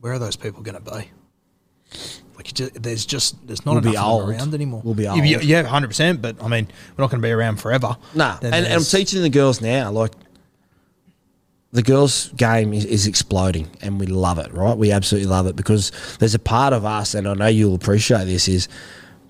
[0.00, 1.10] Where are those people going to be?
[2.36, 4.82] Like, just, there's just there's not We'll be enough around anymore.
[4.84, 5.24] We'll be old.
[5.24, 6.22] Yeah, hundred percent.
[6.22, 7.96] But I mean, we're not going to be around forever.
[8.14, 9.90] Nah, and, and I'm teaching the girls now.
[9.90, 10.12] Like
[11.72, 14.52] the girls' game is, is exploding, and we love it.
[14.52, 17.74] Right, we absolutely love it because there's a part of us, and I know you'll
[17.74, 18.46] appreciate this.
[18.48, 18.68] Is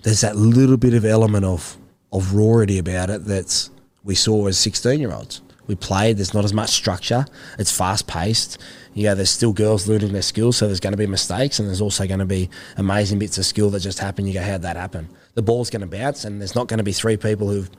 [0.03, 1.77] there's that little bit of element of
[2.11, 3.71] of rawity about it that's
[4.03, 5.41] we saw as 16 year olds.
[5.65, 6.17] We played.
[6.17, 7.25] There's not as much structure.
[7.57, 8.57] It's fast paced.
[8.93, 11.81] Yeah, there's still girls learning their skills, so there's going to be mistakes, and there's
[11.81, 14.27] also going to be amazing bits of skill that just happen.
[14.27, 15.07] You go, how'd that happen?
[15.35, 17.69] The ball's going to bounce, and there's not going to be three people who've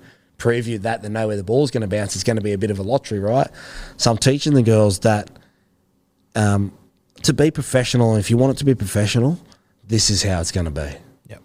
[0.44, 2.14] previewed that that know where the ball's going to bounce.
[2.14, 3.48] It's going to be a bit of a lottery, right?
[3.96, 5.30] So I'm teaching the girls that
[6.34, 6.76] um,
[7.22, 9.38] to be professional, if you want it to be professional,
[9.86, 10.90] this is how it's going to be.
[11.28, 11.42] Yep.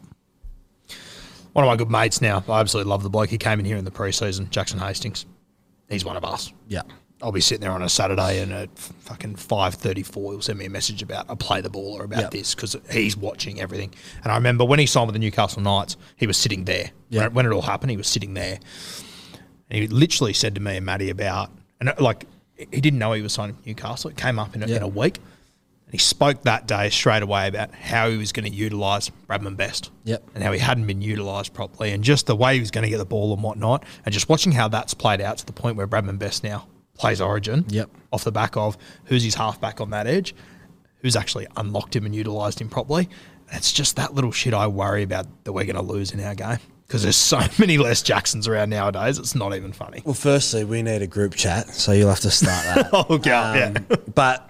[1.53, 2.43] One of my good mates now.
[2.49, 3.29] I absolutely love the bloke.
[3.29, 5.25] He came in here in the preseason, Jackson Hastings.
[5.89, 6.51] He's one of us.
[6.67, 6.81] Yeah.
[7.21, 10.57] I'll be sitting there on a Saturday and at fucking five thirty four, he'll send
[10.57, 12.31] me a message about I play the ball or about Yep.
[12.31, 13.93] this because he's watching everything.
[14.23, 17.21] And I remember when he signed with the Newcastle Knights, he was sitting there when,
[17.21, 17.25] Yep.
[17.25, 17.91] it, when it all happened.
[17.91, 18.59] He was sitting there,
[19.69, 22.25] and he literally said to me and Maddie about and uh, like
[22.57, 24.09] he didn't know he was signing Newcastle.
[24.09, 27.47] It came up in a, in a week, and he spoke that day straight away
[27.47, 30.23] about how he was going to utilise Bradman Best Yep.
[30.35, 32.89] and how he hadn't been utilised properly, and just the way he was going to
[32.89, 35.75] get the ball and whatnot, and just watching how that's played out to the point
[35.75, 36.65] where Bradman Best now
[36.99, 37.65] plays Origin.
[37.69, 37.89] Yep.
[38.11, 40.35] Off the back of who's his halfback on that edge,
[40.97, 43.09] who's actually unlocked him and utilised him properly.
[43.47, 46.19] And it's just that little shit I worry about that we're going to lose in
[46.19, 49.17] our game because there's so many less Jacksons around nowadays.
[49.17, 50.01] It's not even funny.
[50.05, 52.89] Well, firstly, we need a group chat, so you'll have to start that.
[52.93, 53.95] Oh god, yeah.
[54.13, 54.49] but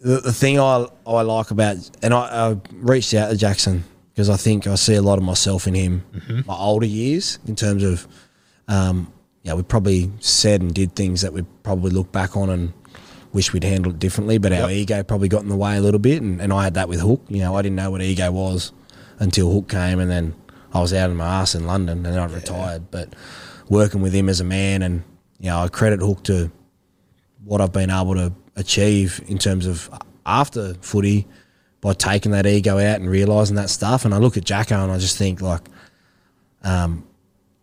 [0.00, 4.28] the, the thing I, I like about, and I, I reached out to Jackson because
[4.28, 6.04] I think I see a lot of myself in him,
[6.46, 8.06] my older years, in terms of,
[8.68, 9.10] um,
[9.42, 12.72] yeah, we probably said and did things that we probably look back on and
[13.32, 15.98] wish we'd handled it differently, but our ego probably got in the way a little
[15.98, 17.22] bit, and, and I had that with Hook.
[17.28, 18.72] You know, I didn't know what ego was
[19.18, 20.34] until Hook came, and then
[20.72, 22.90] I was out of my ass in London, and I retired.
[22.90, 23.14] But
[23.68, 25.02] working with him as a man, and
[25.40, 26.50] you know, I credit Hook to
[27.44, 29.90] what I've been able to achieve in terms of
[30.26, 31.26] after footy
[31.80, 34.04] by taking that ego out and realizing that stuff.
[34.04, 35.62] And I look at Jacko and I just think like,
[36.62, 37.04] um,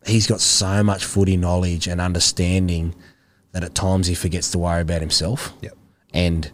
[0.05, 2.95] he's got so much footy knowledge and understanding
[3.51, 5.53] that at times he forgets to worry about himself.
[5.61, 5.77] Yep.
[6.13, 6.51] And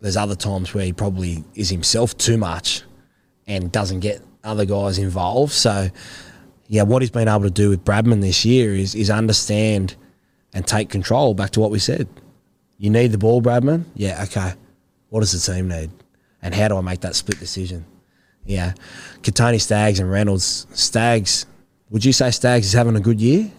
[0.00, 2.82] there's other times where he probably is himself too much
[3.46, 5.52] and doesn't get other guys involved.
[5.52, 5.88] So,
[6.68, 9.96] yeah, what he's been able to do with Bradman this year is is understand
[10.52, 11.34] and take control.
[11.34, 12.08] Back to what we said.
[12.78, 13.84] You need the ball, Bradman.
[13.94, 14.54] Yeah, okay.
[15.08, 15.90] What does the team need,
[16.42, 17.86] and how do I make that split decision?
[18.44, 18.74] Yeah,
[19.22, 20.66] Kotoni Staggs and Reynolds.
[20.72, 21.46] Staggs,
[21.90, 23.50] would you say Staggs is having a good year?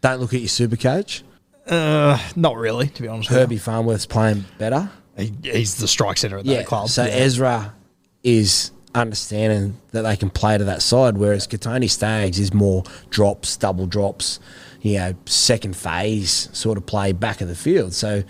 [0.00, 1.22] Don't look at your super coach.
[1.66, 3.30] Uh, not really, to be honest.
[3.30, 4.90] Herbie Farnworth's playing better.
[5.16, 6.58] He, he's the strike centre at Yeah.
[6.58, 6.88] that club.
[6.90, 7.12] So Yeah.
[7.12, 7.74] Ezra
[8.22, 13.56] is understanding that they can play to that side, whereas Kotoni Staggs is more drops,
[13.56, 14.40] double drops,
[14.82, 17.92] you know, second phase sort of play back of the field.
[17.94, 18.22] So,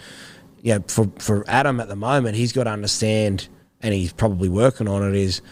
[0.63, 3.49] yeah, for for Adam at the moment, he's got to understand,
[3.83, 5.15] and he's probably working on it.
[5.17, 5.43] Is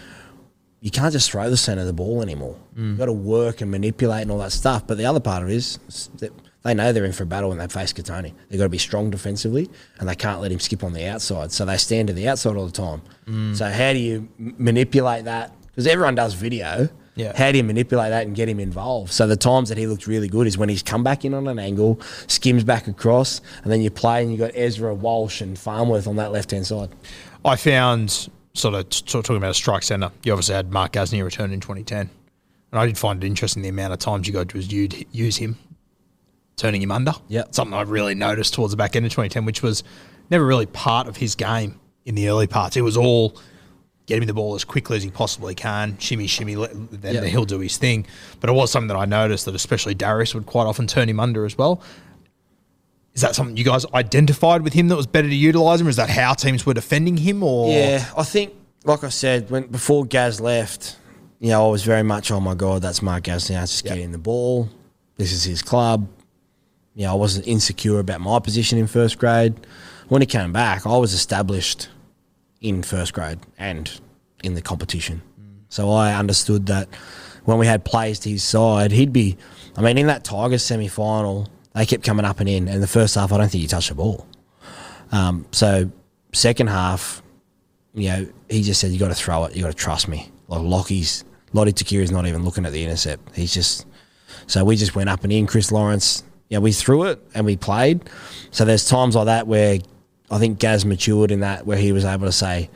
[0.83, 2.59] you can't just throw the centre of the ball anymore.
[2.77, 4.85] You've got to work and manipulate and all that stuff.
[4.85, 5.79] But the other part of it is
[6.18, 6.33] that
[6.64, 8.35] they know they're in for a battle when they face Kotoni.
[8.49, 11.53] They've got to be strong defensively and they can't let him skip on the outside.
[11.53, 13.01] So they stand to the outside all the time.
[13.27, 13.57] Mm.
[13.57, 15.55] So how do you manipulate that?
[15.68, 16.88] Because everyone does video.
[17.14, 17.37] Yeah.
[17.37, 19.12] How do you manipulate that and get him involved?
[19.12, 21.47] So the times that he looked really good is when he's come back in on
[21.47, 25.57] an angle, skims back across, and then you play and you got Ezra, Walsh, and
[25.57, 26.88] Farnworth on that left hand side.
[27.45, 30.11] I found sort of t- talking about a strike centre.
[30.25, 32.01] You obviously had Mark Gasnier return in 2010,
[32.73, 35.37] and I did find it interesting the amount of times you got to use, use
[35.37, 35.57] him,
[36.57, 37.12] turning him under.
[37.29, 37.45] Yeah.
[37.51, 39.83] something I really noticed towards the back end of 2010, which was
[40.31, 42.77] never really part of his game in the early parts.
[42.77, 43.37] It was all
[44.07, 47.25] get him the ball as quickly as he possibly can, shimmy, shimmy, then Yep.
[47.25, 48.05] he'll do his thing.
[48.41, 51.21] But it was something that I noticed that especially Darius would quite often turn him
[51.21, 51.81] under as well.
[53.14, 55.87] Is that something you guys identified with him that was better to utilise him?
[55.87, 57.42] Or is that how teams were defending him?
[57.42, 60.96] Or Yeah, I think, like I said, when before Gaz left,
[61.38, 63.61] you know, I was very much, oh my god, that's Mark Gaz now.
[63.61, 64.70] Just getting the ball.
[65.16, 66.09] This is his club.
[66.94, 69.55] You know, I wasn't insecure about my position in first grade.
[70.09, 71.88] When he came back, I was established
[72.61, 74.01] in first grade and
[74.42, 75.22] in the competition.
[75.40, 75.64] Mm.
[75.68, 76.88] So I understood that
[77.44, 79.37] when we had plays to his side, he'd be.
[79.77, 82.69] I mean, in that Tigers semi final, they kept coming up and in.
[82.69, 84.27] And the first half, I don't think he touched the ball.
[85.11, 85.91] Um, so
[86.33, 87.23] second half,
[87.95, 89.57] you know, he just said, "You got to throw it.
[89.57, 93.35] You got to trust me." Like Lockie's, Lote Tuqiri's not even looking at the intercept.
[93.37, 93.87] He's just.
[94.47, 95.47] So we just went up and in.
[95.47, 98.09] Chris Lawrence, yeah, we threw it and we played.
[98.51, 99.79] So there's times like that where
[100.31, 102.71] I think Gaz matured in that where he was able to say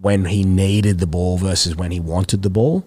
[0.00, 2.86] when he needed the ball versus when he wanted the ball.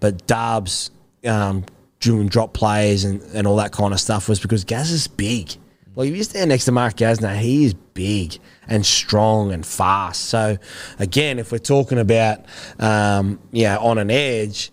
[0.00, 0.90] But Darbs
[1.24, 1.64] um,
[2.00, 5.52] doing drop plays and, and all that kind of stuff was because Gaz is big.
[5.94, 10.24] Like if you stand next to Mark Gasnier, he is big and strong and fast.
[10.24, 10.58] So
[10.98, 12.44] again, if we're talking about
[12.78, 14.70] um, yeah on an edge,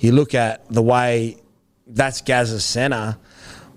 [0.00, 1.38] you look at the way
[1.86, 3.16] that's Gaz's centre.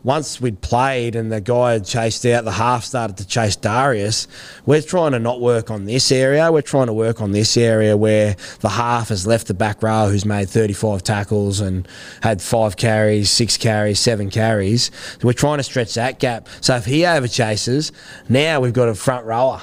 [0.03, 4.27] Once we'd played and the guy had chased out, the half started to chase Darius.
[4.65, 6.51] We're trying to not work on this area.
[6.51, 10.07] We're trying to work on this area where the half has left the back row
[10.09, 11.87] who's made 35 tackles and
[12.21, 14.91] had five carries, six carries, seven carries.
[15.19, 16.47] So we're trying to stretch that gap.
[16.61, 17.91] So if he over chases,
[18.29, 19.61] now we've got a front rower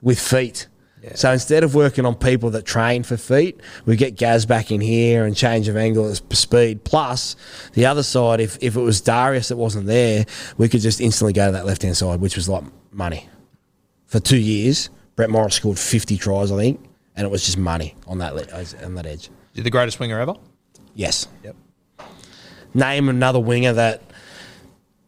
[0.00, 0.68] with feet.
[1.14, 4.80] So instead of working on people that train for feet, we get Gaz back in
[4.80, 6.84] here and change of angle at speed.
[6.84, 7.36] Plus,
[7.74, 10.24] the other side, if, if it was Darius that wasn't there,
[10.56, 13.28] we could just instantly go to that left hand side, which was like money.
[14.06, 16.80] For two years, Brett Morris scored 50 tries, I think,
[17.16, 19.26] and it was just money on that le- on that edge.
[19.26, 20.34] Is he the greatest winger ever?
[20.94, 21.28] Yes.
[21.42, 21.56] Yep.
[22.72, 24.02] Name another winger that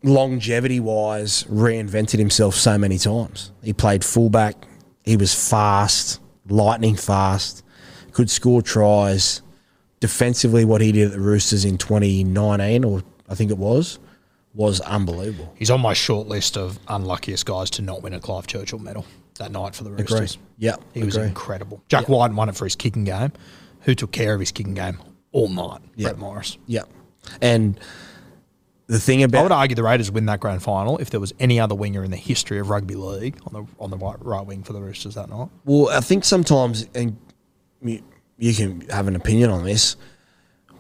[0.03, 3.51] longevity wise reinvented himself so many times.
[3.63, 4.55] He played fullback,
[5.07, 7.65] he was fast, lightning fast,
[8.13, 9.41] could score tries.
[10.01, 13.99] Defensively, what he did at the Roosters in 2019, or I think it was,
[14.53, 15.53] was unbelievable.
[15.57, 19.07] He's on my short list of unluckiest guys to not win a Clive Churchill medal
[19.39, 20.03] that night for the Agree.
[20.21, 20.39] Roosters.
[20.59, 21.83] Yeah, He was incredible.
[21.89, 23.33] Jack Wighton won it for his kicking game.
[23.83, 24.99] Who took care of his kicking game
[25.33, 25.81] all night?
[25.95, 26.09] Yeah.
[26.09, 26.59] Brett Morris.
[26.67, 26.83] Yeah.
[27.41, 27.79] And
[28.87, 31.33] the thing about I would argue the Raiders win that grand final if there was
[31.41, 34.47] any other winger in the history of rugby league on the on the right, right
[34.47, 35.49] wing for the Roosters that night.
[35.65, 37.17] well, I think sometimes, and
[37.83, 38.03] you,
[38.39, 39.97] you can have an opinion on this.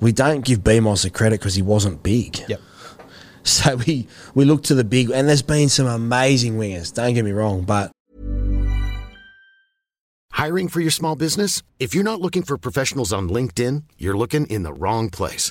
[0.01, 2.39] We don't give BMOS the credit because he wasn't big.
[2.49, 2.61] Yep.
[3.47, 6.93] So we we look to the big, and there's been some amazing wingers.
[6.93, 7.93] Don't get me wrong, but
[10.37, 11.63] Hiring for your small business?
[11.79, 15.51] If you're not looking for professionals on LinkedIn, you're looking in the wrong place.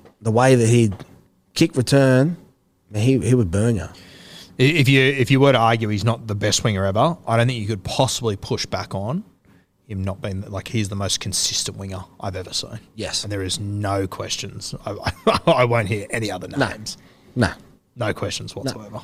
[0.21, 0.95] the way that he'd
[1.53, 2.37] kick return,
[2.93, 3.87] he he would burn you.
[4.57, 7.47] If you if you were to argue he's not the best winger ever, I don't
[7.47, 9.23] think you could possibly push back on
[9.91, 12.79] him not being like he's the most consistent winger I've ever seen.
[12.95, 13.23] Yes.
[13.23, 14.73] and there is no questions.
[14.85, 15.11] I,
[15.45, 16.97] I won't hear any other names.
[17.35, 17.51] No.
[17.95, 19.01] No questions whatsoever.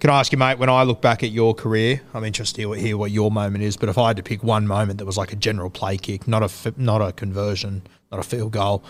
[0.00, 2.72] Can I ask you, mate, when I look back at your career, I'm interested to
[2.72, 5.04] hear, hear what your moment is, but if I had to pick one moment that
[5.04, 8.84] was like a general play kick, not a, not a conversion, not a field goal,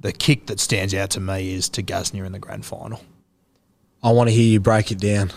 [0.00, 3.00] the kick that stands out to me is to Gasnier in the grand final.
[4.02, 5.30] I want to hear you break it down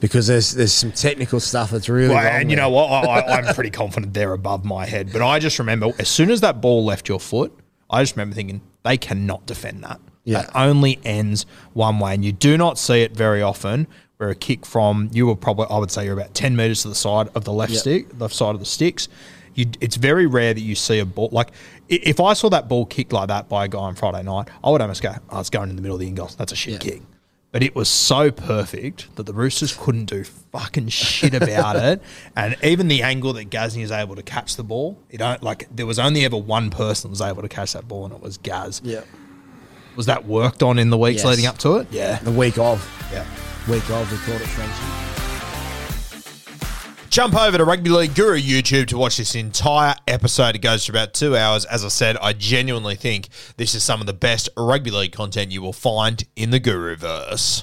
[0.00, 2.64] because there's there's some technical stuff that's really Well, and you there.
[2.66, 2.86] know what?
[2.88, 5.10] I, I'm pretty confident they're above my head.
[5.12, 7.52] But I just remember as soon as that ball left your foot,
[7.90, 10.00] I just remember thinking they cannot defend that.
[10.24, 10.42] Yeah.
[10.42, 13.86] That only ends one way, and you do not see it very often.
[14.18, 16.88] Where a kick from you were probably I would say you're about ten meters to
[16.88, 17.78] the side of the left Yeah.
[17.80, 19.08] stick, left side of the sticks.
[19.54, 21.50] You, it's very rare that you see a ball like
[21.88, 24.70] if I saw that ball kicked like that by a guy on Friday night, I
[24.70, 26.34] would almost go, "Oh, it's going in the middle of the in.
[26.34, 26.92] That's a shit Yeah.
[26.92, 27.02] kick."
[27.52, 32.02] But it was so perfect that the Roosters couldn't do fucking shit about it.
[32.36, 35.68] And even the angle that Gasnier is able to catch the ball, you don't like
[35.70, 38.20] there was only ever one person that was able to catch that ball, and it
[38.20, 38.80] was Gaz.
[38.82, 39.02] Yeah.
[39.94, 41.26] Was that worked on in the weeks Yes.
[41.30, 41.86] leading up to it?
[41.92, 42.18] Yeah.
[42.18, 42.84] The week of.
[43.12, 43.24] Yeah.
[43.68, 45.13] Week of, we called it friendship.
[47.14, 50.56] Jump over to Rugby League Guru YouTube to watch this entire episode.
[50.56, 51.64] It goes for about two hours.
[51.64, 55.52] As I said, I genuinely think this is some of the best rugby league content
[55.52, 57.62] you will find in the Guruverse.